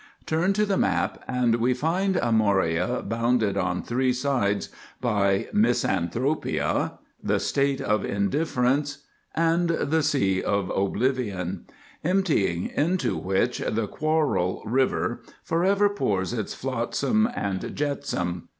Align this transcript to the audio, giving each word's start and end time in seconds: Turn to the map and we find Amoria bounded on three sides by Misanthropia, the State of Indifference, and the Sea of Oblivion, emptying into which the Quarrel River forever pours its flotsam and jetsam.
Turn 0.25 0.53
to 0.53 0.65
the 0.65 0.79
map 0.79 1.23
and 1.27 1.57
we 1.57 1.75
find 1.75 2.15
Amoria 2.15 3.07
bounded 3.07 3.55
on 3.55 3.83
three 3.83 4.11
sides 4.11 4.69
by 4.99 5.47
Misanthropia, 5.53 6.97
the 7.21 7.39
State 7.39 7.79
of 7.79 8.03
Indifference, 8.03 9.05
and 9.35 9.69
the 9.69 10.01
Sea 10.01 10.41
of 10.41 10.71
Oblivion, 10.75 11.67
emptying 12.03 12.71
into 12.75 13.15
which 13.15 13.59
the 13.59 13.85
Quarrel 13.87 14.63
River 14.65 15.21
forever 15.43 15.87
pours 15.87 16.33
its 16.33 16.55
flotsam 16.55 17.29
and 17.35 17.75
jetsam. 17.75 18.47